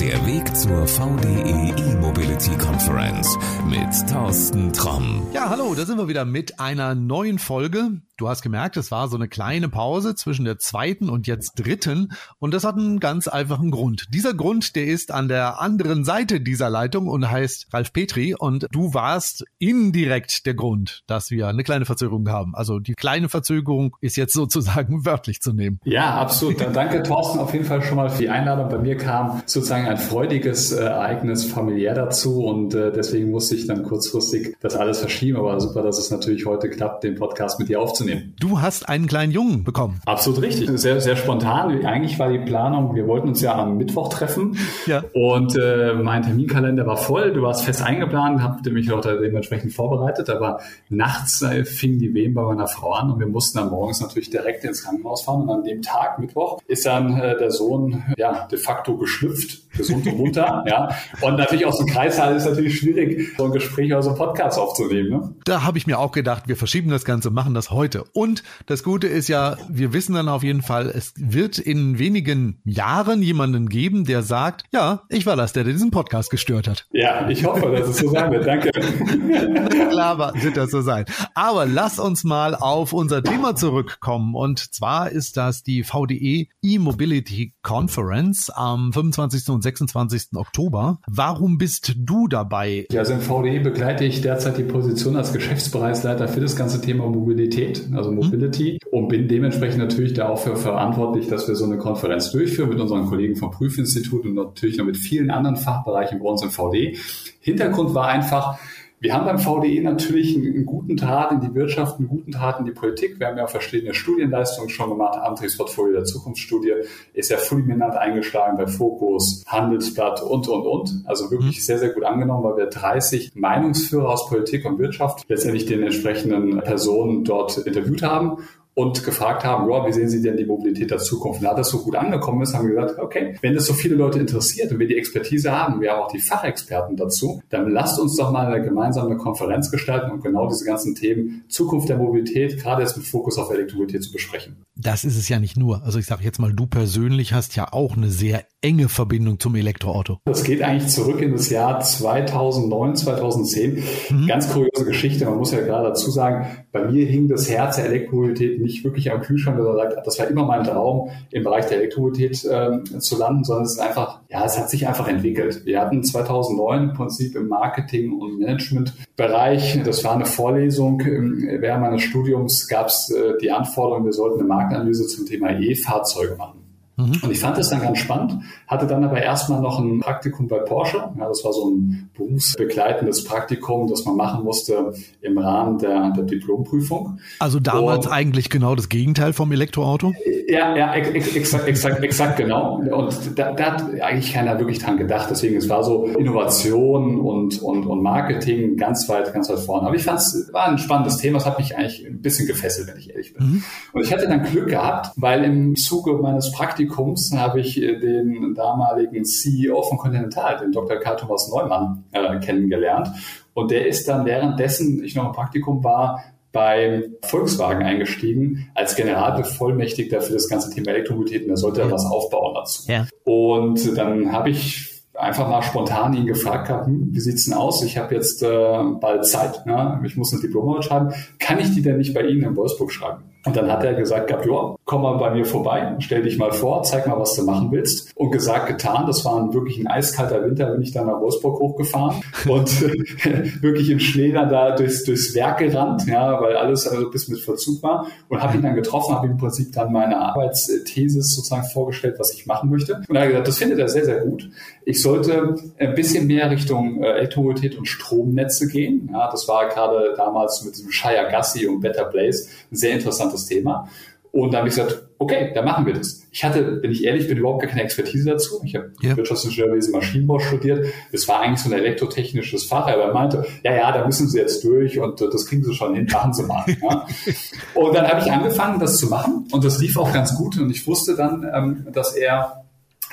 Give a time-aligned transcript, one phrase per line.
[0.00, 3.36] Der Weg zur VDE E-Mobility Conference
[3.68, 5.26] mit Thorsten Tromm.
[5.32, 8.00] Ja, hallo, da sind wir wieder mit einer neuen Folge.
[8.16, 12.10] Du hast gemerkt, es war so eine kleine Pause zwischen der zweiten und jetzt dritten
[12.40, 14.06] und das hat einen ganz einfachen Grund.
[14.12, 18.66] Dieser Grund, der ist an der anderen Seite dieser Leitung und heißt Ralf Petri und
[18.72, 22.56] du warst indirekt der Grund, dass wir eine kleine Verzögerung haben.
[22.56, 25.78] Also die kleine Verzögerung ist jetzt sozusagen wörtlich zu nehmen.
[25.84, 26.60] Ja, absolut.
[26.60, 28.68] Dann danke Thorsten auf jeden Fall schon mal für die Einladung.
[28.68, 33.66] Bei mir kam sozusagen ein freudiges äh, Ereignis familiär dazu und äh, deswegen musste ich
[33.66, 35.38] dann kurzfristig das alles verschieben.
[35.38, 38.34] Aber super, dass es natürlich heute klappt, den Podcast mit dir aufzunehmen.
[38.40, 40.00] Du hast einen kleinen Jungen bekommen.
[40.06, 40.68] Absolut richtig.
[40.78, 41.84] Sehr, sehr spontan.
[41.84, 44.56] Eigentlich war die Planung, wir wollten uns ja am Mittwoch treffen.
[44.86, 45.04] Ja.
[45.12, 47.32] Und äh, mein Terminkalender war voll.
[47.32, 50.30] Du warst fest eingeplant, habe mich auch dementsprechend vorbereitet.
[50.30, 54.00] Aber nachts äh, fing die Wehen bei meiner Frau an und wir mussten dann morgens
[54.00, 55.42] natürlich direkt ins Krankenhaus fahren.
[55.42, 60.06] Und an dem Tag, Mittwoch, ist dann äh, der Sohn ja de facto geschlüpft, gesund
[60.06, 60.64] und munter.
[60.66, 60.88] ja.
[61.22, 64.58] Und natürlich aus dem Kreißsaal ist natürlich schwierig, so ein Gespräch oder so einen Podcast
[64.58, 65.10] aufzunehmen.
[65.10, 65.34] Ne?
[65.44, 68.04] Da habe ich mir auch gedacht, wir verschieben das Ganze, machen das heute.
[68.12, 72.60] Und das Gute ist ja, wir wissen dann auf jeden Fall, es wird in wenigen
[72.64, 76.86] Jahren jemanden geben, der sagt, ja, ich war das, der diesen Podcast gestört hat.
[76.92, 78.46] Ja, ich hoffe, dass es so sein wird.
[78.46, 78.70] Danke.
[79.90, 81.04] Klar wird das so sein.
[81.34, 84.34] Aber lass uns mal auf unser Thema zurückkommen.
[84.34, 89.48] Und zwar ist das die VDE E-Mobility Conference am 25.
[89.50, 90.28] und 26.
[90.34, 91.00] Oktober.
[91.06, 92.86] Warum bist du dabei?
[92.90, 97.06] Ja, also im VDE begleite ich derzeit die Position als Geschäftsbereichsleiter für das ganze Thema
[97.06, 102.70] Mobilität, also Mobility, und bin dementsprechend natürlich dafür verantwortlich, dass wir so eine Konferenz durchführen
[102.70, 106.50] mit unseren Kollegen vom Prüfinstitut und natürlich noch mit vielen anderen Fachbereichen bei uns im
[106.50, 106.96] VDE.
[107.40, 108.58] Hintergrund war einfach,
[109.00, 112.58] wir haben beim VDE natürlich einen, einen, guten Tat in die Wirtschaft, einen guten Tat
[112.58, 113.20] in die Politik.
[113.20, 115.18] Wir haben ja verschiedene Studienleistungen schon gemacht.
[115.18, 116.74] Antriebsportfolio der Zukunftsstudie
[117.12, 121.02] ist ja fulminant eingeschlagen bei Fokus, Handelsblatt und, und, und.
[121.06, 125.66] Also wirklich sehr, sehr gut angenommen, weil wir 30 Meinungsführer aus Politik und Wirtschaft letztendlich
[125.66, 128.38] den entsprechenden Personen dort interviewt haben
[128.78, 131.40] und gefragt haben, ja, wie sehen Sie denn die Mobilität der Zukunft?
[131.40, 133.96] Und da das so gut angekommen ist, haben wir gesagt, okay, wenn das so viele
[133.96, 137.98] Leute interessiert und wir die Expertise haben, wir haben auch die Fachexperten dazu, dann lasst
[137.98, 142.62] uns doch mal eine gemeinsame Konferenz gestalten und genau diese ganzen Themen Zukunft der Mobilität,
[142.62, 144.54] gerade jetzt mit Fokus auf Elektromobilität zu besprechen.
[144.76, 145.82] Das ist es ja nicht nur.
[145.82, 149.56] Also ich sage jetzt mal, du persönlich hast ja auch eine sehr enge Verbindung zum
[149.56, 150.18] Elektroauto.
[150.24, 153.82] Das geht eigentlich zurück in das Jahr 2009, 2010.
[154.10, 154.26] Mhm.
[154.28, 155.24] Ganz kuriose Geschichte.
[155.24, 159.10] Man muss ja gerade dazu sagen, bei mir hing das Herz der Elektromobilität nicht wirklich
[159.10, 163.44] am Kühlschrank, sagt, das war immer mein Traum, im Bereich der Elektromobilität äh, zu landen,
[163.44, 165.64] sondern es ist einfach, ja, es hat sich einfach entwickelt.
[165.64, 172.02] Wir hatten 2009 im Prinzip im Marketing- und Managementbereich, das war eine Vorlesung, während meines
[172.02, 176.67] Studiums gab es äh, die Anforderung, wir sollten eine Marktanalyse zum Thema E-Fahrzeuge machen.
[176.98, 177.20] Mhm.
[177.22, 180.58] Und ich fand das dann ganz spannend, hatte dann aber erstmal noch ein Praktikum bei
[180.58, 180.96] Porsche.
[181.16, 186.24] Ja, das war so ein berufsbegleitendes Praktikum, das man machen musste im Rahmen der, der
[186.24, 187.20] Diplomprüfung.
[187.38, 190.12] Also damals Und, eigentlich genau das Gegenteil vom Elektroauto?
[190.48, 192.76] Ja, ja, ex, exakt, exakt, exakt genau.
[192.76, 195.28] Und da, da hat eigentlich keiner wirklich dran gedacht.
[195.30, 199.86] Deswegen, es war so Innovation und, und, und Marketing ganz weit, ganz weit vorne.
[199.86, 201.38] Aber ich fand es war ein spannendes Thema.
[201.38, 203.46] Es hat mich eigentlich ein bisschen gefesselt, wenn ich ehrlich bin.
[203.46, 203.64] Mhm.
[203.92, 207.98] Und ich hatte dann Glück gehabt, weil im Zuge meines Praktikums Praktikums habe ich äh,
[207.98, 210.98] den damaligen CEO von Continental, den Dr.
[210.98, 213.08] Karl Thomas Neumann, äh, kennengelernt.
[213.54, 216.22] Und der ist dann währenddessen ich noch im Praktikum war,
[216.52, 221.90] bei Volkswagen eingestiegen als Generalbevollmächtigter für das ganze Thema Elektromobilität und er sollte ja.
[221.90, 222.90] was aufbauen dazu.
[222.90, 223.06] Ja.
[223.24, 227.82] Und dann habe ich einfach mal spontan ihn gefragt gehabt, hm, wie sieht's denn aus?
[227.82, 230.00] Ich habe jetzt äh, bald Zeit, ne?
[230.04, 231.12] ich muss eine Diplomarbeit schreiben.
[231.38, 233.24] Kann ich die denn nicht bei Ihnen in Wolfsburg schreiben?
[233.48, 236.52] Und dann hat er gesagt gehabt, ja, komm mal bei mir vorbei, stell dich mal
[236.52, 238.12] vor, zeig mal, was du machen willst.
[238.14, 239.06] Und gesagt, getan.
[239.06, 242.82] Das war wirklich ein eiskalter Winter, bin ich dann nach Wolfsburg hochgefahren und
[243.62, 247.40] wirklich im Schnee dann da durchs, durchs Werk gerannt, ja, weil alles also bis mit
[247.40, 251.64] Verzug war und habe ihn dann getroffen, habe ihm im Prinzip dann meine Arbeitsthesis sozusagen
[251.64, 253.00] vorgestellt, was ich machen möchte.
[253.08, 254.50] Und er hat gesagt, das findet er sehr, sehr gut.
[254.84, 259.08] Ich sollte ein bisschen mehr Richtung äh, Elektromobilität und Stromnetze gehen.
[259.10, 263.37] Ja, das war gerade damals mit diesem Shire Gassi und Better Place ein sehr interessantes
[263.46, 263.88] Thema.
[264.30, 266.26] Und dann habe ich gesagt, okay, dann machen wir das.
[266.30, 268.60] Ich hatte, bin ich ehrlich, bin überhaupt gar keine Expertise dazu.
[268.64, 269.16] Ich habe ja.
[269.16, 270.86] Wirtschaftsingenieurwesen Maschinenbau studiert.
[271.10, 274.38] Es war eigentlich so ein elektrotechnisches Fach, aber er meinte, ja, ja, da müssen Sie
[274.38, 276.64] jetzt durch und das kriegen Sie schon hin, machen Sie mal.
[276.80, 277.06] Ja.
[277.74, 280.70] Und dann habe ich angefangen, das zu machen und das lief auch ganz gut und
[280.70, 282.64] ich wusste dann, ähm, dass er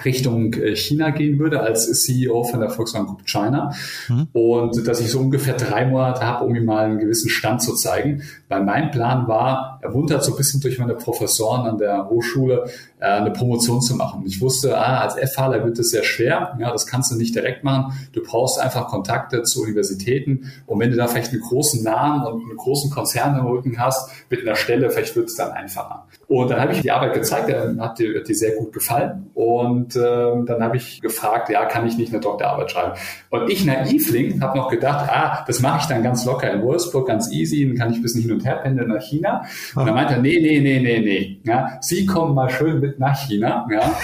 [0.03, 3.73] Richtung äh, China gehen würde als CEO von der Volkswagen Group China
[4.09, 4.27] mhm.
[4.33, 7.75] und dass ich so ungefähr drei Monate habe, um ihm mal einen gewissen Stand zu
[7.75, 12.65] zeigen, weil mein Plan war, ermuntert, so ein bisschen durch meine Professoren an der Hochschule
[12.99, 14.23] äh, eine Promotion zu machen.
[14.25, 17.63] Ich wusste, ah, als FHler wird es sehr schwer, ja, das kannst du nicht direkt
[17.63, 17.93] machen.
[18.13, 22.41] Du brauchst einfach Kontakte zu Universitäten und wenn du da vielleicht einen großen Namen und
[22.43, 26.07] einen großen Konzern im Rücken hast, mit einer Stelle, vielleicht wird es dann einfacher.
[26.27, 29.29] Und dann habe ich die Arbeit gezeigt, dann hat die, hat die sehr gut gefallen
[29.35, 32.93] und ähm, dann habe ich gefragt, ja, kann ich nicht eine Doktorarbeit schreiben?
[33.29, 37.07] Und ich naivling habe noch gedacht, ah, das mache ich dann ganz locker in Wolfsburg,
[37.07, 39.43] ganz easy, dann kann ich ein bisschen hin und her pendeln nach China.
[39.75, 42.99] Und dann meinte er, nee, nee, nee, nee, nee, ja, Sie kommen mal schön mit
[42.99, 43.95] nach China, ja,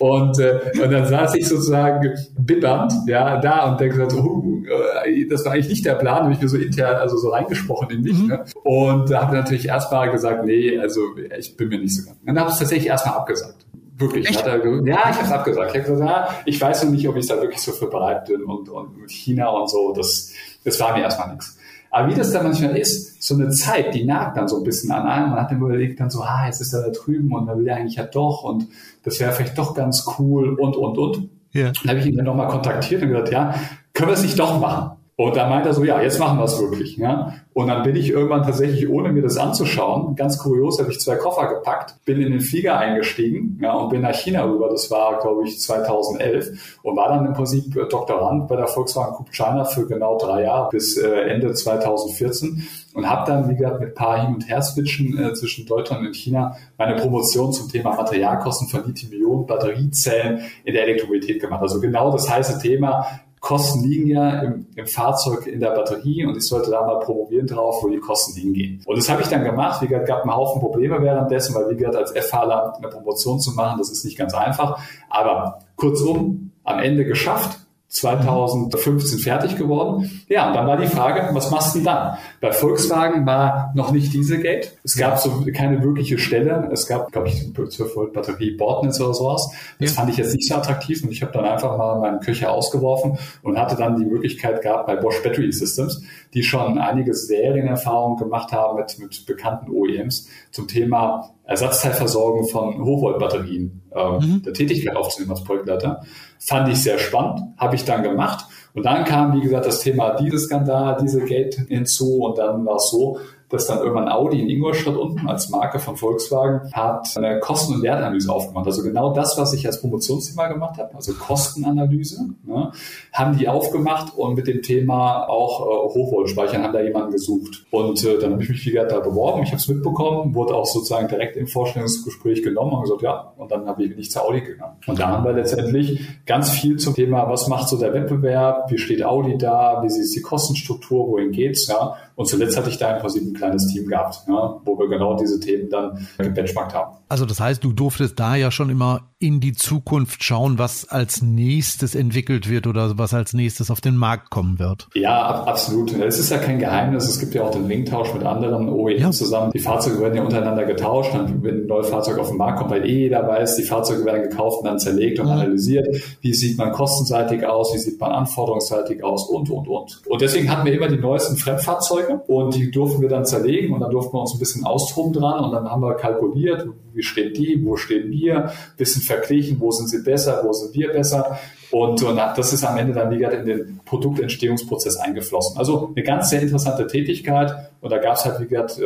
[0.00, 4.62] und, äh, und dann saß ich sozusagen bibbernd, ja, da und denke gesagt, oh,
[5.04, 7.90] äh, das war eigentlich nicht der Plan, habe ich mir so intern, also so reingesprochen
[7.90, 8.18] in mich.
[8.18, 8.28] Mhm.
[8.28, 8.44] Ne?
[8.64, 11.02] Und da habe ich natürlich erstmal gesagt, nee, also
[11.38, 12.18] ich bin mir nicht so ganz.
[12.24, 13.66] Dann habe ich es tatsächlich erstmal abgesagt.
[13.98, 14.26] Wirklich.
[14.42, 15.74] Er, ja, ich habe es abgesagt.
[15.74, 18.24] Ich habe gesagt, ja, ich weiß noch nicht, ob ich da wirklich so für bereit
[18.24, 20.32] bin und, und mit China und so, das,
[20.64, 21.58] das war mir erstmal nichts.
[21.90, 24.92] Aber wie das dann manchmal ist, so eine Zeit, die nagt dann so ein bisschen
[24.92, 25.30] an einem.
[25.30, 27.66] Man hat dann überlegt dann so, ah, jetzt ist er da drüben und da will
[27.66, 28.68] er eigentlich ja doch und
[29.02, 31.28] das wäre vielleicht doch ganz cool und, und, und.
[31.52, 31.72] Ja.
[31.72, 33.54] Dann habe ich ihn dann nochmal kontaktiert und gesagt, ja,
[33.92, 34.99] können wir es nicht doch machen?
[35.20, 36.96] Und da meint er so, ja, jetzt machen wir es wirklich.
[36.96, 37.34] Ja?
[37.52, 41.16] Und dann bin ich irgendwann tatsächlich, ohne mir das anzuschauen, ganz kurios, habe ich zwei
[41.16, 44.70] Koffer gepackt, bin in den Flieger eingestiegen ja, und bin nach China rüber.
[44.70, 49.30] Das war, glaube ich, 2011 und war dann im Prinzip Doktorand bei der Volkswagen Group
[49.30, 53.94] China für genau drei Jahre bis äh, Ende 2014 und habe dann, wie gesagt, mit
[53.94, 58.86] paar Hin- und Her-Switchen äh, zwischen Deutschland und China meine Promotion zum Thema Materialkosten von
[58.86, 61.60] Lithium-Ionen-Batteriezellen in der Elektromobilität gemacht.
[61.60, 63.04] Also genau das heiße Thema,
[63.40, 67.46] Kosten liegen ja im, im, Fahrzeug in der Batterie und ich sollte da mal promovieren
[67.46, 68.82] drauf, wo die Kosten hingehen.
[68.84, 69.80] Und das habe ich dann gemacht.
[69.80, 73.52] Wie gesagt, gab einen Haufen Probleme währenddessen, weil wie gesagt, als F-Fahrer eine Promotion zu
[73.52, 74.78] machen, das ist nicht ganz einfach.
[75.08, 77.60] Aber kurzum, am Ende geschafft
[77.90, 80.22] 2015 fertig geworden.
[80.28, 82.18] Ja, und dann war die Frage, was machst du denn dann?
[82.40, 84.68] Bei Volkswagen war noch nicht Dieselgate.
[84.84, 86.70] Es gab so keine wirkliche Stelle.
[86.72, 89.52] Es gab, glaube ich, 12 Volt Batterie Bordnetz oder sowas.
[89.80, 89.96] Das ja.
[89.96, 93.18] fand ich jetzt nicht so attraktiv und ich habe dann einfach mal meinen Köcher ausgeworfen
[93.42, 96.00] und hatte dann die Möglichkeit gehabt bei Bosch Battery Systems,
[96.32, 103.82] die schon einige Serienerfahrungen gemacht haben mit, mit bekannten OEMs zum Thema Ersatzteilversorgung von Hochvoltbatterien
[103.92, 104.42] äh, mhm.
[104.44, 106.02] der Tätigkeit aufzunehmen als Projektleiter.
[106.38, 108.46] Fand ich sehr spannend, habe ich dann gemacht.
[108.72, 112.76] Und dann kam, wie gesagt, das Thema dieses Skandal, diese Gate hinzu und dann war
[112.76, 113.18] es so,
[113.50, 117.82] dass dann irgendwann Audi in Ingolstadt unten als Marke von Volkswagen hat eine Kosten- und
[117.82, 118.66] Wertanalyse aufgemacht.
[118.66, 122.72] Also genau das, was ich als Promotionsthema gemacht habe, also Kostenanalyse, ne,
[123.12, 127.66] haben die aufgemacht und mit dem Thema auch äh, Hochvoltspeichern haben da jemanden gesucht.
[127.70, 130.66] Und äh, dann habe ich mich wieder da beworben, ich habe es mitbekommen, wurde auch
[130.66, 134.42] sozusagen direkt im Vorstellungsgespräch genommen und gesagt, ja, und dann habe ich nicht zu Audi
[134.42, 134.76] gegangen.
[134.86, 138.78] Und da haben wir letztendlich ganz viel zum Thema, was macht so der Wettbewerb, wie
[138.78, 141.96] steht Audi da, wie ist die Kostenstruktur, wohin geht's, ja.
[142.14, 145.40] Und zuletzt hatte ich da im Prinzip kleines Team gehabt, ja, wo wir genau diese
[145.40, 146.96] Themen dann gebenchmarkt haben.
[147.08, 151.20] Also das heißt, du durftest da ja schon immer in die Zukunft schauen, was als
[151.20, 154.88] nächstes entwickelt wird oder was als nächstes auf den Markt kommen wird.
[154.94, 155.92] Ja, ab, absolut.
[155.92, 157.08] Es ist ja kein Geheimnis.
[157.08, 159.10] Es gibt ja auch den Ringtausch mit anderen OEMs ja.
[159.10, 159.50] zusammen.
[159.52, 161.12] Die Fahrzeuge werden ja untereinander getauscht.
[161.12, 164.04] Dann, wenn ein neues Fahrzeug auf den Markt kommt, weil eh jeder weiß, die Fahrzeuge
[164.04, 165.32] werden gekauft und dann zerlegt und mhm.
[165.32, 165.86] analysiert.
[166.22, 167.74] Wie sieht man kostenseitig aus?
[167.74, 169.28] Wie sieht man anforderungsseitig aus?
[169.28, 170.00] Und, und, und.
[170.06, 173.80] Und deswegen hatten wir immer die neuesten Fremdfahrzeuge und die durften wir dann zerlegen und
[173.80, 177.36] dann durften wir uns ein bisschen austoben dran und dann haben wir kalkuliert, wie steht
[177.36, 181.38] die, wo stehen wir, bisschen verglichen, wo sind sie besser, wo sind wir besser.
[181.70, 185.56] Und, und das ist am Ende dann wieder in den Produktentstehungsprozess eingeflossen.
[185.56, 187.70] Also eine ganz sehr interessante Tätigkeit.
[187.80, 188.84] Und da gab es halt, wie gesagt, äh,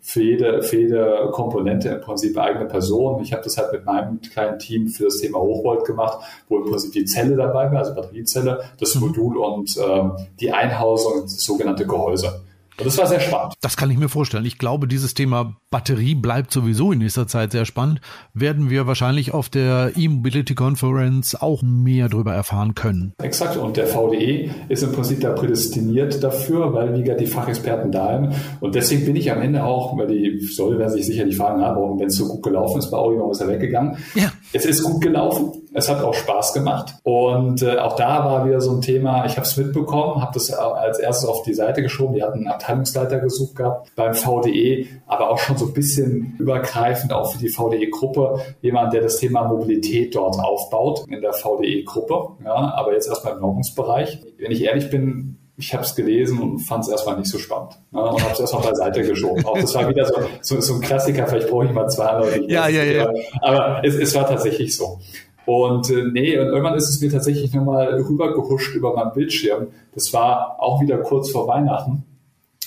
[0.00, 3.22] für jede, für jede Komponente im Prinzip eigene Person.
[3.22, 6.18] Ich habe das halt mit meinem kleinen Team für das Thema Hochvolt gemacht,
[6.48, 9.00] wo im Prinzip die Zelle dabei war, also Batteriezelle, das mhm.
[9.00, 10.02] Modul und äh,
[10.38, 12.42] die Einhausung, das sogenannte Gehäuse.
[12.78, 13.54] Und das war sehr spannend.
[13.60, 14.44] Das kann ich mir vorstellen.
[14.44, 18.00] Ich glaube, dieses Thema Batterie bleibt sowieso in nächster Zeit sehr spannend.
[18.32, 23.12] Werden wir wahrscheinlich auf der E-Mobility Conference auch mehr darüber erfahren können.
[23.22, 23.58] Exakt.
[23.58, 28.18] Und der VDE ist im Prinzip da prädestiniert dafür, weil wie gesagt die Fachexperten da
[28.18, 28.34] sind.
[28.60, 32.00] Und deswegen bin ich am Ende auch, weil die Säule werden sich sicherlich fragen, warum,
[32.00, 33.98] wenn es so gut gelaufen ist bei Audi, warum ist er weggegangen?
[34.14, 34.32] Ja.
[34.54, 35.52] Es ist gut gelaufen.
[35.74, 36.94] Es hat auch Spaß gemacht.
[37.02, 40.50] Und äh, auch da war wieder so ein Thema, ich habe es mitbekommen, habe das
[40.50, 42.14] als erstes auf die Seite geschoben.
[42.14, 47.12] Die hatten einen Abteilungsleiter gesucht gehabt beim VDE, aber auch schon so ein bisschen übergreifend
[47.12, 52.44] auch für die VDE-Gruppe, jemand, der das Thema Mobilität dort aufbaut in der VDE-Gruppe.
[52.44, 54.20] Ja, aber jetzt erstmal im Normungsbereich.
[54.38, 57.78] Wenn ich ehrlich bin, ich habe es gelesen und fand es erstmal nicht so spannend
[57.90, 59.44] ne, und habe es erstmal beiseite geschoben.
[59.46, 62.50] Auch das war wieder so, so, so ein Klassiker, vielleicht brauche ich mal zwei andere.
[62.50, 63.10] Ja, ja, ja.
[63.40, 64.98] Aber es, es war tatsächlich so.
[65.46, 69.68] Und äh, nee, und irgendwann ist es mir tatsächlich nochmal rübergehuscht über meinen Bildschirm.
[69.94, 72.04] Das war auch wieder kurz vor Weihnachten.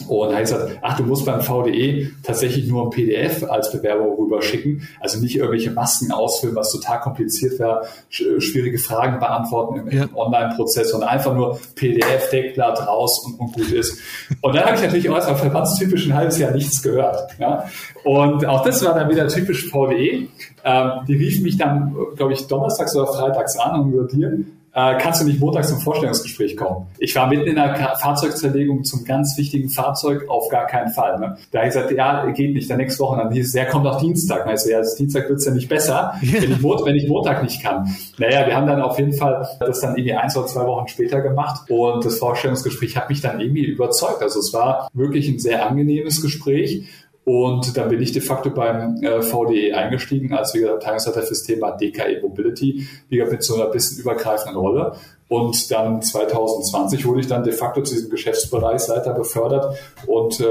[0.08, 3.72] Und da habe ich gesagt, ach, du musst beim VDE tatsächlich nur ein PDF als
[3.72, 4.88] Bewerbung rüberschicken.
[5.00, 10.10] Also nicht irgendwelche Masken ausfüllen, was total kompliziert wäre, schwierige Fragen beantworten im, ja.
[10.14, 14.00] Online-Prozess und einfach nur PDF, Deckblatt raus und, und gut ist.
[14.42, 17.32] Und dann habe ich natürlich auch erstmal verbandstypisch ein halbes Jahr nichts gehört.
[17.40, 17.66] Ja?
[18.04, 20.28] Und auch das war dann wieder typisch VDE.
[20.64, 24.40] Ähm, die riefen mich dann, glaube ich, donnerstags oder freitags an und gesagt, hier,
[24.80, 26.88] äh, kannst du nicht montags zum Vorstellungsgespräch kommen?
[27.00, 31.20] Ich war mitten in der Fahrzeugzerlegung zum ganz wichtigen Fahrzeug, auf gar keinen Fall.
[31.20, 31.38] Ne?
[31.52, 33.18] Da habe ich gesagt, ja, geht nicht, der nächste Woche.
[33.18, 34.46] Dann hieß es, ja, kommt auch Dienstag.
[34.46, 37.44] Und ich so, ja, das Dienstag wird's ja nicht besser, wenn, ich, wenn ich Montag
[37.44, 37.94] nicht kann.
[38.18, 41.22] Naja, wir haben dann auf jeden Fall das dann irgendwie eins oder zwei Wochen später
[41.22, 44.22] gemacht und das Vorstellungsgespräch hat mich dann irgendwie überzeugt.
[44.22, 46.86] Also es war wirklich ein sehr angenehmes Gespräch
[47.26, 51.44] und dann bin ich de facto beim äh, VDE eingestiegen als wie gesagt, Abteilungsleiter fürs
[51.44, 54.94] Thema DKE Mobility, wie gesagt, mit so einer bisschen übergreifenden Rolle.
[55.28, 60.46] Und dann 2020 wurde ich dann de facto zu diesem Geschäftsbereichsleiter befördert und äh,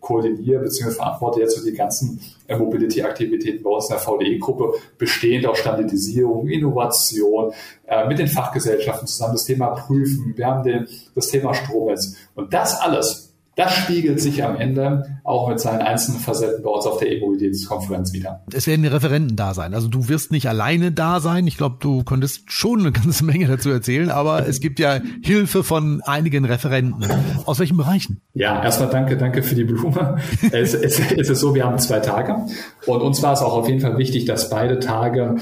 [0.00, 0.90] koordiniere bzw.
[0.90, 6.48] verantworte jetzt für die ganzen äh, Mobility-Aktivitäten bei uns in der VDE-Gruppe, bestehend aus Standardisierung,
[6.48, 7.52] Innovation,
[7.86, 12.16] äh, mit den Fachgesellschaften zusammen, das Thema Prüfen, wir haben den, das Thema Stromnetz.
[12.34, 13.23] Und das alles
[13.56, 18.12] das spiegelt sich am Ende auch mit seinen einzelnen Facetten bei uns auf der E-Mobilitätskonferenz
[18.12, 18.42] wieder.
[18.52, 19.74] Es werden Referenten da sein.
[19.74, 21.46] Also du wirst nicht alleine da sein.
[21.46, 25.62] Ich glaube, du konntest schon eine ganze Menge dazu erzählen, aber es gibt ja Hilfe
[25.62, 27.04] von einigen Referenten.
[27.46, 28.20] Aus welchen Bereichen?
[28.34, 30.16] Ja, erstmal danke, danke für die Blume.
[30.52, 32.36] es, es, es ist so, wir haben zwei Tage
[32.86, 35.36] und uns war es auch auf jeden Fall wichtig, dass beide Tage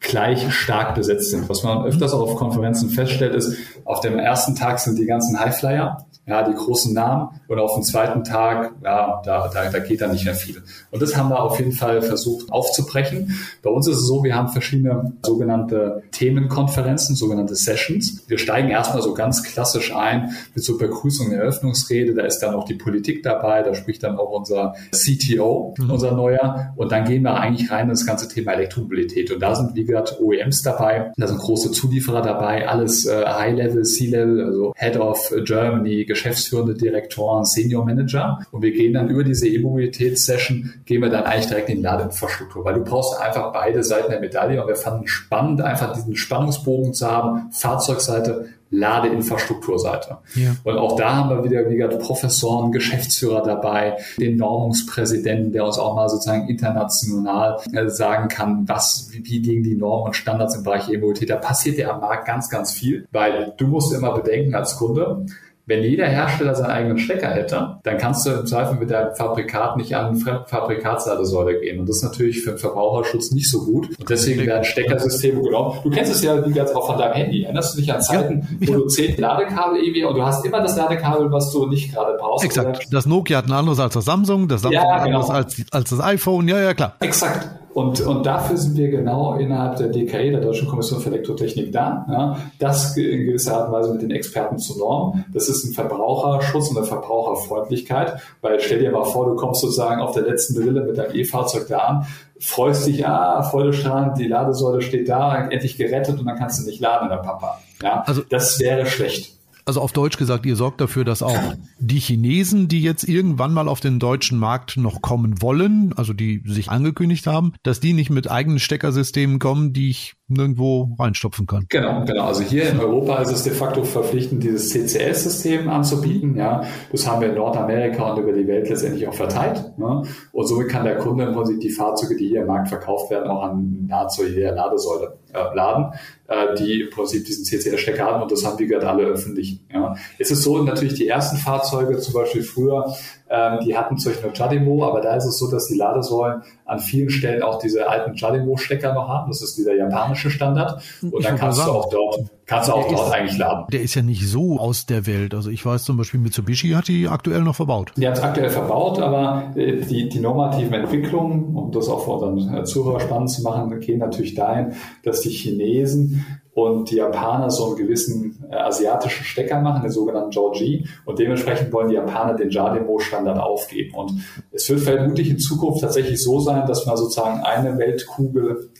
[0.00, 1.48] gleich stark besetzt sind.
[1.48, 5.38] Was man öfters auch auf Konferenzen feststellt, ist, auf dem ersten Tag sind die ganzen
[5.38, 10.00] Highflyer ja, die großen Namen und auf dem zweiten Tag, ja, da, da, da geht
[10.00, 10.62] dann nicht mehr viel.
[10.92, 13.36] Und das haben wir auf jeden Fall versucht aufzubrechen.
[13.60, 18.22] Bei uns ist es so, wir haben verschiedene sogenannte Themenkonferenzen, sogenannte Sessions.
[18.28, 22.14] Wir steigen erstmal so ganz klassisch ein mit so Begrüßung und Eröffnungsrede.
[22.14, 25.90] Da ist dann auch die Politik dabei, da spricht dann auch unser CTO, mhm.
[25.90, 26.72] unser neuer.
[26.76, 29.32] Und dann gehen wir eigentlich rein in das ganze Thema Elektromobilität.
[29.32, 33.82] Und da sind, wie gesagt, OEMs dabei, da sind große Zulieferer dabei, alles äh, High-Level,
[33.82, 38.40] C-Level, also Head of Germany, geschäftsführende Direktoren, Senior Manager.
[38.50, 42.64] Und wir gehen dann über diese E-Mobilitäts-Session, gehen wir dann eigentlich direkt in die Ladeinfrastruktur,
[42.64, 44.60] weil du brauchst einfach beide Seiten der Medaille.
[44.60, 50.18] Und wir fanden spannend, einfach diesen Spannungsbogen zu haben, Fahrzeugseite, Ladeinfrastrukturseite.
[50.34, 50.56] Ja.
[50.64, 55.78] Und auch da haben wir wieder, wie gesagt, Professoren, Geschäftsführer dabei, den Normungspräsidenten, der uns
[55.78, 60.56] auch mal sozusagen international äh, sagen kann, was, wie, wie liegen die Normen und Standards
[60.56, 61.28] im Bereich E-Mobilität.
[61.28, 65.26] Da passiert ja am Markt ganz, ganz viel, weil du musst immer bedenken als Kunde,
[65.64, 69.76] wenn jeder Hersteller seinen eigenen Stecker hätte, dann kannst du im Zweifel mit deinem Fabrikat
[69.76, 71.78] nicht an Fabrikatsladesäule gehen.
[71.78, 73.88] Und das ist natürlich für den Verbraucherschutz nicht so gut.
[73.98, 75.78] Und deswegen werden Steckersysteme genommen.
[75.84, 77.44] Du kennst es ja wie gesagt auch von deinem Handy.
[77.44, 78.68] Erinnerst du dich an Zeiten, ja.
[78.68, 82.16] wo du zehn Ladekabel irgendwie und du hast immer das Ladekabel, was du nicht gerade
[82.18, 82.44] brauchst.
[82.44, 82.88] Exakt.
[82.90, 85.20] Das Nokia hat ein anderes als das Samsung, das Samsung ja, genau.
[85.20, 86.48] anders als, als das iPhone.
[86.48, 86.96] Ja, ja, klar.
[87.00, 87.61] Exakt.
[87.74, 92.06] Und, und dafür sind wir genau innerhalb der DKE, der Deutschen Kommission für Elektrotechnik, da.
[92.08, 95.24] Ja, das in gewisser Art und Weise mit den Experten zu normen.
[95.32, 100.00] Das ist ein Verbraucherschutz und eine Verbraucherfreundlichkeit, weil stell dir mal vor, du kommst sozusagen
[100.02, 102.06] auf der letzten Brille mit deinem E-Fahrzeug da an,
[102.38, 106.66] freust dich, ah, volle Strahlen, die Ladesäule steht da, endlich gerettet und dann kannst du
[106.66, 107.58] nicht laden in der Papa.
[107.82, 109.41] Ja, also das wäre schlecht.
[109.64, 113.68] Also auf Deutsch gesagt, ihr sorgt dafür, dass auch die Chinesen, die jetzt irgendwann mal
[113.68, 118.10] auf den deutschen Markt noch kommen wollen, also die sich angekündigt haben, dass die nicht
[118.10, 121.66] mit eigenen Steckersystemen kommen, die ich nirgendwo reinstopfen kann.
[121.68, 122.24] Genau, genau.
[122.24, 126.36] Also hier in Europa ist es de facto verpflichtend, dieses CCS-System anzubieten.
[126.36, 129.78] Ja, das haben wir in Nordamerika und über die Welt letztendlich auch verteilt.
[129.78, 130.02] Ne?
[130.32, 133.30] Und somit kann der Kunde im Prinzip die Fahrzeuge, die hier im Markt verkauft werden,
[133.30, 135.94] auch an nahezu jeder Ladesäule äh, laden,
[136.28, 138.22] äh, die im Prinzip diesen CCS-Stecker haben.
[138.22, 139.60] Und das haben wir gerade alle öffentlich.
[139.72, 139.94] Ja.
[140.18, 142.94] Es ist so, natürlich die ersten Fahrzeuge, zum Beispiel früher,
[143.32, 146.42] ähm, die hatten zum Beispiel nur Chademo, aber da ist es so, dass die Ladesäulen
[146.66, 149.30] an vielen Stellen auch diese alten Chademo-Stecker noch haben.
[149.30, 150.82] Das ist dieser japanische Standard.
[151.00, 153.64] Und dann kannst du auch dort, kannst du auch dort ist, eigentlich laden.
[153.72, 155.34] Der ist ja nicht so aus der Welt.
[155.34, 157.92] Also ich weiß zum Beispiel, Mitsubishi hat die aktuell noch verbaut.
[157.96, 162.10] Die hat es aktuell verbaut, aber äh, die, die normativen Entwicklungen, um das auch für
[162.10, 164.74] unseren äh, Zuhörer spannend zu machen, gehen natürlich dahin,
[165.04, 170.30] dass die Chinesen und die Japaner so einen gewissen äh, asiatischen Stecker machen, den sogenannten
[170.30, 170.86] Georgie.
[171.06, 173.94] Und dementsprechend wollen die Japaner den JADEMO-Standard aufgeben.
[173.94, 177.78] Und es wird vermutlich in Zukunft tatsächlich so sein, dass wir sozusagen eine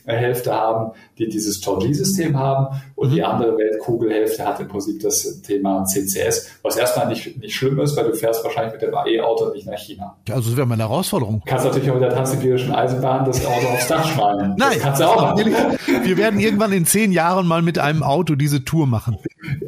[0.05, 3.25] Weltkugelhälfte haben, die dieses Georgie-System haben und die mhm.
[3.25, 8.05] andere Weltkugelhälfte hat im Prinzip das Thema CCS, was erstmal nicht, nicht schlimm ist, weil
[8.05, 10.15] du fährst wahrscheinlich mit dem E-Auto nicht nach China.
[10.29, 11.41] Also das wäre mal eine Herausforderung.
[11.45, 14.55] Du kannst natürlich auch mit der transsibirischen Eisenbahn das Auto aufs Dach schmalen.
[14.57, 15.77] Nein, das kannst du auch machen.
[16.03, 19.17] Wir werden irgendwann in zehn Jahren mal mit einem Auto diese Tour machen.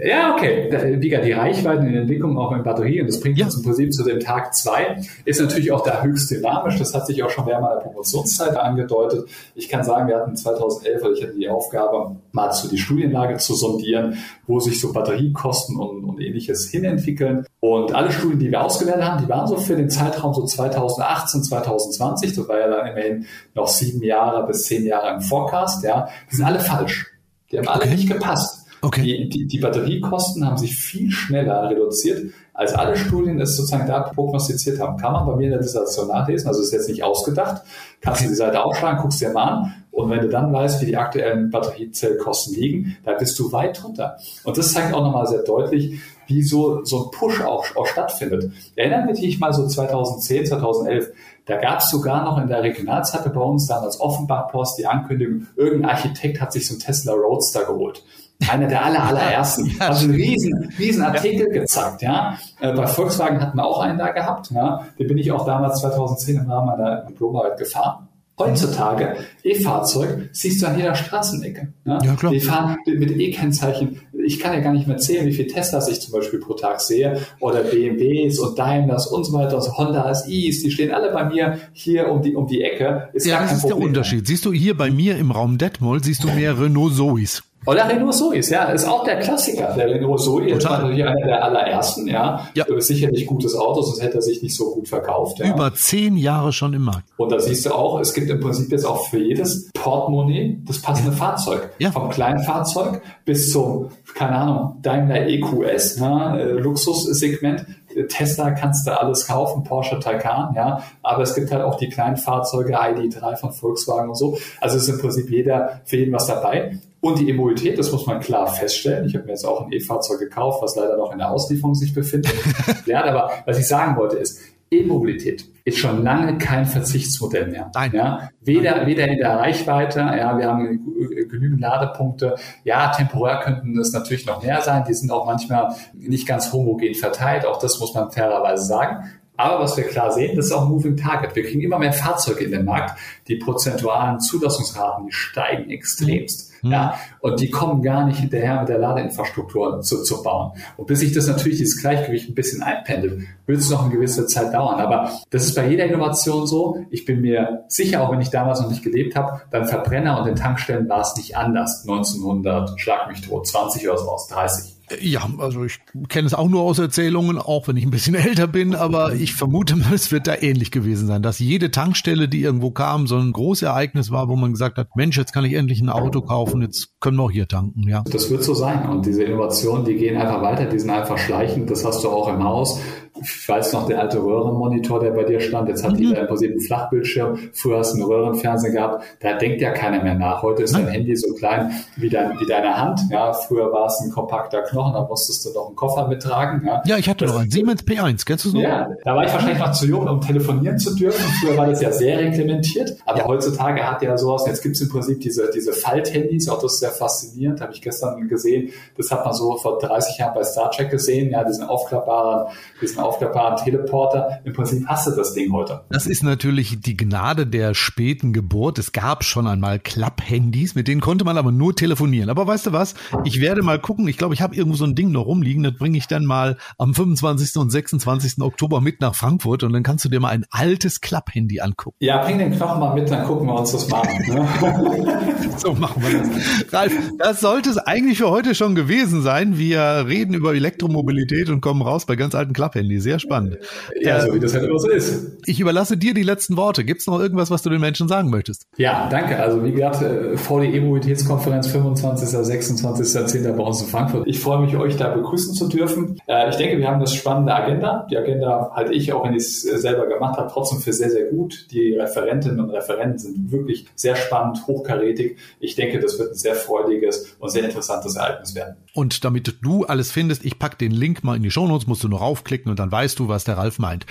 [0.03, 0.69] Ja, okay.
[0.99, 3.45] Wie gesagt, die Reichweiten in der Entwicklung auch in Batterie, und das bringt ja.
[3.45, 6.77] uns im Prinzip zu dem Tag zwei, ist natürlich auch da höchst dynamisch.
[6.77, 9.27] Das hat sich auch schon während meiner Promotionszeit angedeutet.
[9.55, 13.37] Ich kann sagen, wir hatten 2011, also ich hatte die Aufgabe, mal zu die Studienlage
[13.37, 14.17] zu sondieren,
[14.47, 17.45] wo sich so Batteriekosten und, und ähnliches hinentwickeln.
[17.59, 21.43] Und alle Studien, die wir ausgewertet haben, die waren so für den Zeitraum so 2018,
[21.43, 22.33] 2020.
[22.33, 25.83] Das war ja dann immerhin noch sieben Jahre bis zehn Jahre im Forecast.
[25.83, 27.07] Ja, die sind alle falsch.
[27.51, 28.64] Die haben alle nicht gepasst.
[28.81, 29.01] Okay.
[29.01, 34.01] Die, die, die Batteriekosten haben sich viel schneller reduziert, als alle Studien es sozusagen da
[34.01, 34.97] prognostiziert haben.
[34.97, 37.63] Kann man bei mir in der Dissertation nachlesen, also ist jetzt nicht ausgedacht.
[38.01, 40.87] Kannst du die Seite aufschlagen, guckst dir mal an und wenn du dann weißt, wie
[40.87, 44.17] die aktuellen Batteriezellkosten liegen, da bist du weit drunter.
[44.43, 48.51] Und das zeigt auch nochmal sehr deutlich, wie so, so ein Push auch, auch stattfindet.
[48.75, 51.13] Erinnern wir dich mal so 2010, 2011,
[51.45, 55.47] da gab es sogar noch in der Regionalzeitung bei uns, damals Offenbach Post, die Ankündigung,
[55.55, 58.03] irgendein Architekt hat sich so einen Tesla Roadster geholt.
[58.49, 59.65] Einer der aller, allerersten.
[59.79, 61.61] Ja, also einen riesen, riesen Artikel ja.
[61.61, 62.37] gezeigt, ja.
[62.59, 64.85] Äh, bei Volkswagen hatten wir auch einen da gehabt, ja.
[64.99, 68.07] Den bin ich auch damals 2010 im Rahmen meiner Diplomarbeit gefahren.
[68.37, 71.71] Heutzutage, E-Fahrzeug, siehst du an jeder Straßenecke.
[71.85, 71.99] Ja?
[72.03, 72.33] Ja, klar.
[72.33, 74.01] Die fahren mit E-Kennzeichen.
[74.25, 76.81] Ich kann ja gar nicht mehr zählen, wie viele Teslas ich zum Beispiel pro Tag
[76.81, 77.21] sehe.
[77.39, 79.55] Oder BMWs und Daimlers und so weiter.
[79.55, 83.07] Also Honda SIs, die stehen alle bei mir hier um die, um die Ecke.
[83.13, 83.79] Ist ja, das ist Problem.
[83.79, 84.27] der Unterschied.
[84.27, 87.41] Siehst du hier bei mir im Raum Detmold, siehst du mehr Renault Zoes.
[87.65, 89.73] Oder Renault Zoe ja, ist auch der Klassiker.
[89.75, 92.47] Der Renault Zoe ist natürlich einer der allerersten, ja.
[92.53, 92.65] ja.
[92.77, 95.39] Sicherlich gutes Auto, sonst hätte er sich nicht so gut verkauft.
[95.39, 95.53] Ja.
[95.53, 97.03] Über zehn Jahre schon im Markt.
[97.17, 100.81] Und da siehst du auch, es gibt im Prinzip jetzt auch für jedes Portemonnaie das
[100.81, 101.17] passende ja.
[101.17, 101.69] Fahrzeug.
[101.79, 101.91] Ja.
[101.91, 107.65] Vom kleinen Fahrzeug bis zum, keine Ahnung, Daimler EQS, ja, äh, Luxussegment.
[108.09, 112.17] Tesla kannst du alles kaufen, Porsche Taycan, ja, aber es gibt halt auch die kleinen
[112.17, 114.37] Fahrzeuge, ID3 von Volkswagen und so.
[114.59, 116.79] Also ist im Prinzip jeder für jeden was dabei.
[117.05, 119.05] Und die E-Mobilität, das muss man klar feststellen.
[119.05, 121.93] Ich habe mir jetzt auch ein E-Fahrzeug gekauft, was leider noch in der Auslieferung sich
[121.93, 122.33] befindet.
[122.87, 124.39] ja, aber was ich sagen wollte ist,
[124.71, 127.69] E-Mobilität ist schon lange kein Verzichtsmodell mehr.
[127.75, 127.91] Nein.
[127.93, 128.87] Ja, weder, Nein.
[128.87, 130.83] weder in der Reichweite, ja, wir haben
[131.29, 132.37] genügend Ladepunkte.
[132.63, 134.83] Ja, temporär könnten es natürlich noch mehr sein.
[134.87, 137.45] Die sind auch manchmal nicht ganz homogen verteilt.
[137.45, 139.11] Auch das muss man fairerweise sagen.
[139.37, 141.35] Aber was wir klar sehen, das ist auch ein Moving Target.
[141.35, 142.97] Wir kriegen immer mehr Fahrzeuge in den Markt.
[143.27, 146.53] Die prozentualen Zulassungsraten, die steigen extremst.
[146.61, 146.71] Mhm.
[146.71, 150.53] Ja, und die kommen gar nicht hinterher mit der Ladeinfrastruktur zu, zu bauen.
[150.77, 154.25] Und bis sich das natürlich dieses Gleichgewicht ein bisschen einpendelt, wird es noch eine gewisse
[154.25, 154.79] Zeit dauern.
[154.79, 156.85] Aber das ist bei jeder Innovation so.
[156.89, 160.25] Ich bin mir sicher, auch wenn ich damals noch nicht gelebt habe, beim Verbrenner und
[160.25, 161.85] den Tankstellen war es nicht anders.
[161.87, 164.74] 1900, schlag mich tot, 20 oder so aus, 30.
[164.99, 168.47] Ja, also ich kenne es auch nur aus Erzählungen, auch wenn ich ein bisschen älter
[168.47, 172.41] bin, aber ich vermute mal, es wird da ähnlich gewesen sein, dass jede Tankstelle, die
[172.41, 175.53] irgendwo kam, so ein großes Ereignis war, wo man gesagt hat, Mensch, jetzt kann ich
[175.53, 178.03] endlich ein Auto kaufen, jetzt können wir auch hier tanken, ja.
[178.09, 178.87] Das wird so sein.
[178.89, 182.27] Und diese Innovationen, die gehen einfach weiter, die sind einfach schleichend, das hast du auch
[182.27, 182.79] im Haus
[183.21, 185.99] ich weiß noch, der alte Röhrenmonitor, der bei dir stand, jetzt hat mhm.
[185.99, 187.37] jeder im Prinzip einen Flachbildschirm.
[187.53, 190.41] Früher hast du einen Röhrenfernseher gehabt, da denkt ja keiner mehr nach.
[190.41, 192.99] Heute ist dein Handy so klein wie, dein, wie deine Hand.
[193.09, 196.65] Ja, früher war es ein kompakter Knochen, da musstest du noch einen Koffer mittragen.
[196.65, 198.61] Ja, ja ich hatte das, noch einen Siemens P1, kennst du es noch?
[198.61, 201.23] Ja, da war ich wahrscheinlich noch zu jung, um telefonieren zu dürfen.
[201.41, 203.25] Früher war das ja sehr reglementiert, aber ja.
[203.27, 206.79] heutzutage hat ja sowas, jetzt gibt es im Prinzip diese, diese Falthandys, auch das ist
[206.79, 208.71] sehr faszinierend, habe ich gestern gesehen.
[208.97, 212.51] Das hat man so vor 30 Jahren bei Star Trek gesehen, ja, diesen aufklappbaren,
[212.81, 214.39] diesen aufklappbaren Teleporter.
[214.43, 215.81] Im Prinzip hast du das Ding heute.
[215.89, 218.79] Das ist natürlich die Gnade der späten Geburt.
[218.79, 222.29] Es gab schon einmal Klapp-Handys, mit denen konnte man aber nur telefonieren.
[222.29, 222.95] Aber weißt du was?
[223.23, 224.07] Ich werde mal gucken.
[224.07, 225.63] Ich glaube, ich habe irgendwo so ein Ding noch rumliegen.
[225.63, 227.55] Das bringe ich dann mal am 25.
[227.57, 228.41] und 26.
[228.41, 231.97] Oktober mit nach Frankfurt und dann kannst du dir mal ein altes Klapp-Handy angucken.
[231.99, 234.17] Ja, bring den Knochen mal mit, dann gucken wir uns das mal an.
[234.27, 235.51] Ne?
[235.57, 236.73] so machen wir das.
[236.73, 239.57] Ralf, das sollte es eigentlich für heute schon gewesen sein.
[239.57, 242.94] Wir reden über Elektromobilität und kommen raus bei ganz alten Klapp-Handys.
[242.99, 243.57] Sehr spannend.
[243.99, 245.37] Ja, so wie das halt immer so ist.
[245.45, 246.83] Ich überlasse dir die letzten Worte.
[246.83, 248.67] Gibt es noch irgendwas, was du den Menschen sagen möchtest?
[248.77, 249.39] Ja, danke.
[249.39, 252.29] Also wie gesagt, äh, VDE-Mobilitätskonferenz 25.
[252.29, 253.27] 26.
[253.27, 253.43] 10.
[253.55, 254.27] bei uns in Frankfurt.
[254.27, 256.17] Ich freue mich, euch da begrüßen zu dürfen.
[256.27, 258.07] Äh, ich denke, wir haben eine spannende Agenda.
[258.09, 261.09] Die Agenda halte ich, auch wenn ich es äh, selber gemacht habe, trotzdem für sehr,
[261.09, 261.67] sehr gut.
[261.71, 265.37] Die Referentinnen und Referenten sind wirklich sehr spannend, hochkarätig.
[265.59, 268.75] Ich denke, das wird ein sehr freudiges und sehr interessantes Ereignis werden.
[268.93, 272.07] Und damit du alles findest, ich packe den Link mal in die Shownotes, musst du
[272.07, 274.05] nur raufklicken und dann weißt du, was der Ralf meint.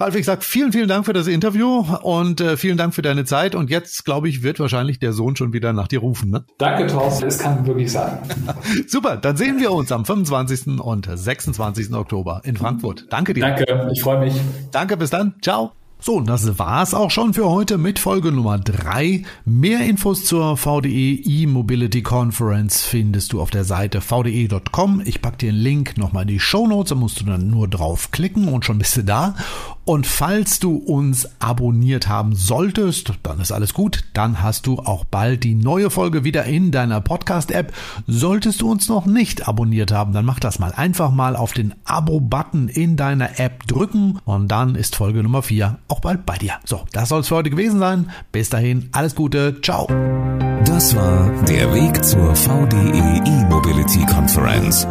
[0.00, 3.26] Ralf, ich sag vielen, vielen Dank für das Interview und äh, vielen Dank für deine
[3.26, 3.54] Zeit.
[3.54, 6.30] Und jetzt, glaube ich, wird wahrscheinlich der Sohn schon wieder nach dir rufen.
[6.30, 6.44] Ne?
[6.56, 7.26] Danke, Thorsten.
[7.26, 8.18] Das kann wirklich sein.
[8.86, 10.80] Super, dann sehen wir uns am 25.
[10.80, 11.92] und 26.
[11.92, 13.06] Oktober in Frankfurt.
[13.10, 13.42] Danke dir.
[13.42, 14.34] Danke, ich freue mich.
[14.72, 15.34] Danke, bis dann.
[15.42, 15.72] Ciao.
[16.02, 19.22] So, und das war's auch schon für heute mit Folge Nummer drei.
[19.44, 25.02] Mehr Infos zur VDE E-Mobility Conference findest du auf der Seite vde.com.
[25.04, 27.68] Ich pack dir einen Link nochmal in die Show Notes, da musst du dann nur
[27.68, 29.34] drauf klicken und schon bist du da.
[29.90, 34.04] Und falls du uns abonniert haben solltest, dann ist alles gut.
[34.12, 37.72] Dann hast du auch bald die neue Folge wieder in deiner Podcast-App.
[38.06, 41.74] Solltest du uns noch nicht abonniert haben, dann mach das mal einfach mal auf den
[41.86, 46.52] Abo-Button in deiner App drücken und dann ist Folge Nummer vier auch bald bei dir.
[46.64, 48.12] So, das soll es für heute gewesen sein.
[48.30, 49.60] Bis dahin, alles Gute.
[49.60, 49.88] Ciao.
[50.66, 54.86] Das war der Weg zur VDE E-Mobility Conference.